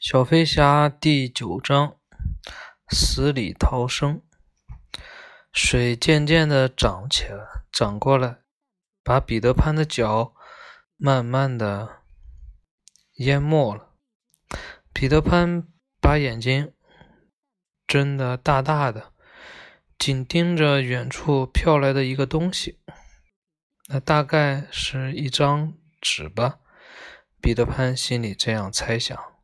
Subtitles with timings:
[0.00, 1.96] 小飞侠第九章：
[2.88, 4.22] 死里逃生。
[5.52, 8.38] 水渐渐的涨起来，涨过来，
[9.02, 10.36] 把彼得潘的脚
[10.96, 12.02] 慢慢的
[13.14, 13.96] 淹没了。
[14.92, 15.66] 彼得潘
[16.00, 16.72] 把眼睛
[17.84, 19.12] 睁得大大的，
[19.98, 22.78] 紧盯着远处飘来的一个东西。
[23.88, 26.60] 那大概是一张纸吧？
[27.40, 29.37] 彼得潘心里这样猜想。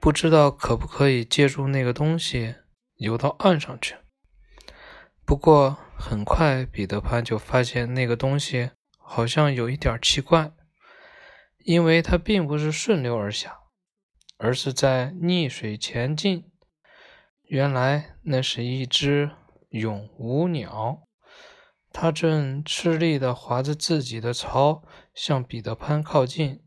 [0.00, 2.54] 不知道可不可以借助那个东西
[2.96, 3.96] 游到岸上去。
[5.24, 10.52] 不过很快，彼得潘就发现那个东西好像有一点奇怪，
[11.64, 13.58] 因为它并不是顺流而下，
[14.38, 16.44] 而是在逆水前进。
[17.42, 19.30] 原来那是一只
[19.70, 21.02] 永无鸟，
[21.90, 26.62] 它正吃力地划着自己的巢向彼得潘靠近。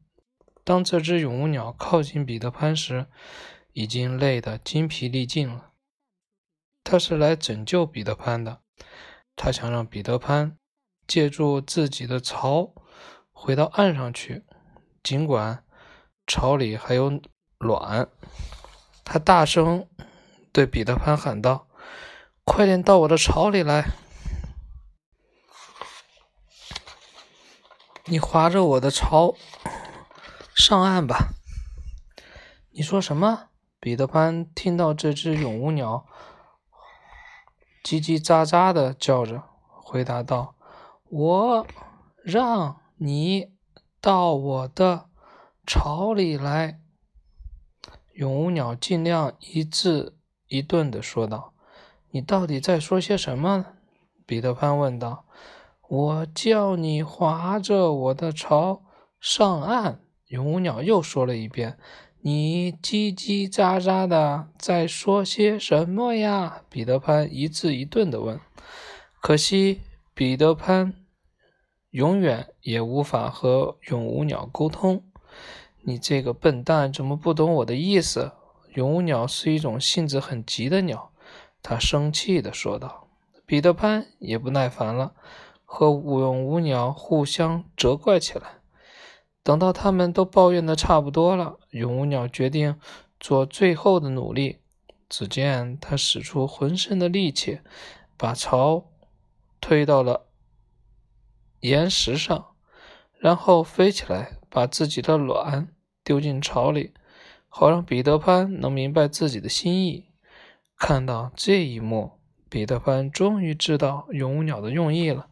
[0.63, 3.07] 当这只永无鸟靠近彼得潘时，
[3.73, 5.72] 已经累得精疲力尽了。
[6.83, 8.61] 他是来拯救彼得潘的，
[9.36, 10.58] 他想让彼得潘
[11.08, 12.73] 借助自己的巢
[13.31, 14.44] 回到岸上去，
[15.02, 15.63] 尽管
[16.27, 17.21] 巢里还有
[17.58, 18.08] 卵。
[19.03, 19.88] 他大声
[20.52, 21.67] 对彼得潘喊道
[22.45, 23.86] ：“快点到我的巢里来！
[28.05, 29.36] 你划着我的巢。”
[30.64, 31.34] 上岸吧！
[32.70, 33.48] 你说什么？
[33.80, 36.06] 彼得潘听到这只永无鸟
[37.84, 40.54] 叽叽喳喳的叫着，回答道
[41.09, 41.67] ：“我
[42.23, 43.52] 让你
[44.00, 45.09] 到我的
[45.66, 46.80] 巢里来。”
[48.14, 51.56] 永无鸟尽量一字一顿的说道
[52.14, 53.66] ：“你到底在说些什么？”
[54.28, 55.26] 彼得潘问道。
[55.89, 58.84] “我叫你划着我的巢
[59.20, 60.00] 上岸。”
[60.31, 61.77] 永无鸟又说了一遍
[62.23, 68.39] ：“你叽叽喳喳的在说些什么呀？”彼得潘一字一顿的问。
[69.19, 69.81] 可惜，
[70.14, 70.93] 彼得潘
[71.89, 75.03] 永远也无法和永无鸟沟通。
[75.81, 78.31] 你这个笨蛋，怎么不懂我的意思？
[78.75, 81.11] 永无鸟是一种性子很急的鸟，
[81.61, 83.09] 它生气的说道。
[83.45, 85.14] 彼得潘也不耐烦了，
[85.65, 88.61] 和永无鸟互相责怪起来。
[89.43, 92.79] 等到他们都抱怨的差不多了，永无鸟决定
[93.19, 94.59] 做最后的努力。
[95.09, 97.59] 只见他使出浑身的力气，
[98.15, 98.85] 把巢
[99.59, 100.27] 推到了
[101.59, 102.52] 岩石上，
[103.19, 105.67] 然后飞起来，把自己的卵
[106.03, 106.93] 丢进巢里，
[107.49, 110.05] 好让彼得潘能明白自己的心意。
[110.77, 112.19] 看到这一幕，
[112.49, 115.27] 彼得潘终于知道永无鸟的用意了。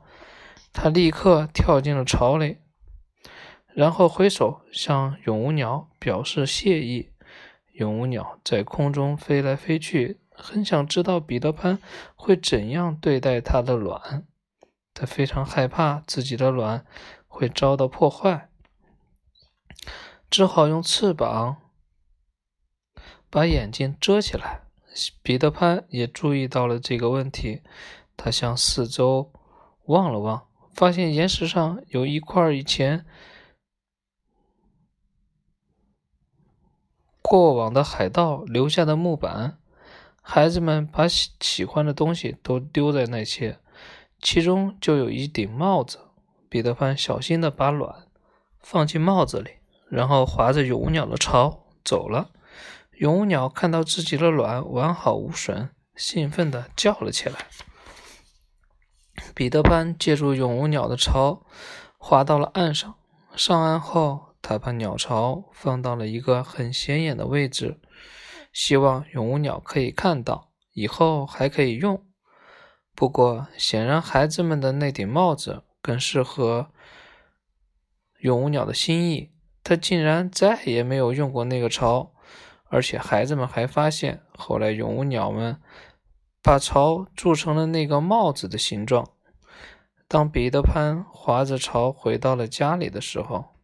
[0.73, 2.57] 他立刻跳进了巢里。
[3.73, 7.11] 然后挥手向永无鸟表示谢意。
[7.73, 11.79] 永无鸟在空中飞来飞去，很想知道彼得潘
[12.13, 14.27] 会怎样对待他的卵。
[14.93, 16.85] 他非常害怕自己的卵
[17.25, 18.49] 会遭到破坏，
[20.29, 21.55] 只好用翅膀
[23.29, 24.63] 把眼睛遮起来。
[25.23, 27.61] 彼得潘也注意到了这个问题，
[28.17, 29.31] 他向四周
[29.85, 33.05] 望了望，发现岩石上有一块以前。
[37.29, 39.59] 过往的海盗留下的木板，
[40.19, 43.59] 孩子们把喜喜欢的东西都丢在那些，
[44.19, 45.99] 其中就有一顶帽子。
[46.49, 48.07] 彼得潘小心地把卵
[48.59, 49.57] 放进帽子里，
[49.91, 52.31] 然后划着永无鸟的巢走了。
[52.93, 57.45] 永无鸟看到自己的卵完好无损，兴奋地叫了起来。
[59.35, 61.45] 彼得潘借助永无鸟的巢
[61.99, 62.95] 滑到了岸上，
[63.35, 64.28] 上岸后。
[64.49, 67.79] 他把鸟巢放到了一个很显眼的位置，
[68.51, 72.03] 希望永无鸟可以看到，以后还可以用。
[72.95, 76.71] 不过，显然孩子们的那顶帽子更适合
[78.21, 79.29] 永无鸟的心意。
[79.63, 82.11] 他竟然再也没有用过那个巢，
[82.69, 85.61] 而且孩子们还发现，后来永无鸟们
[86.41, 89.07] 把巢铸成了那个帽子的形状。
[90.07, 93.58] 当彼得潘划着巢回到了家里的时候，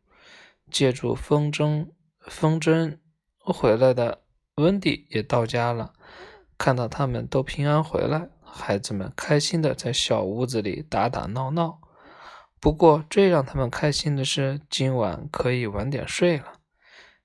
[0.71, 1.89] 借助风筝，
[2.27, 2.97] 风筝
[3.37, 4.23] 回来的
[4.55, 5.93] 温迪也到家了。
[6.57, 11.81] 看到他们都平安回来，孩子们开心的在小屋子里打打闹闹。
[12.61, 16.61] 不过，最让他们开心的是，今晚可以晚点睡了，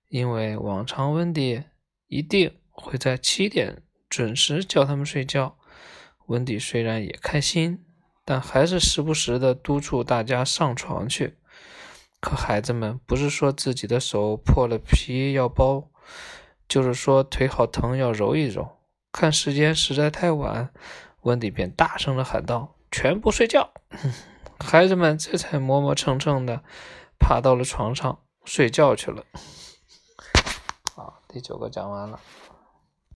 [0.08, 1.62] 因为往常温迪
[2.08, 5.56] 一定会在七点准时叫他们睡觉。
[6.26, 7.84] 温迪虽然也开心，
[8.24, 11.38] 但还是时不时的督促大家上床去。
[12.20, 15.88] 可孩子们不是说自己的手破了皮要包，
[16.68, 18.76] 就是说腿好疼，要揉一揉。
[19.10, 20.70] 看时间实在太晚，
[21.22, 23.72] 温迪便大声的喊道：“全部睡觉！”
[24.60, 26.62] 孩子们这才磨磨蹭蹭的
[27.18, 29.24] 爬到了床上睡觉去了。
[30.94, 32.20] 好，第九个讲完了。